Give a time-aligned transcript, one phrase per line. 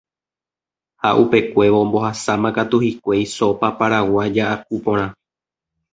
[1.01, 5.07] ha upekuévo ombohasámakatu hikuái sopa paraguaya aku porã